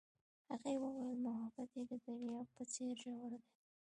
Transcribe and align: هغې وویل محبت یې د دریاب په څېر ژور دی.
هغې 0.49 0.73
وویل 0.83 1.17
محبت 1.25 1.69
یې 1.77 1.83
د 1.89 1.91
دریاب 2.05 2.47
په 2.57 2.63
څېر 2.73 2.93
ژور 3.03 3.21
دی. 3.31 3.39